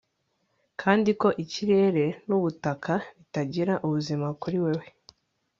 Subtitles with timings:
[0.81, 4.87] Kandi ko ikirere nubutaka bitagira ubuzima kuri wewe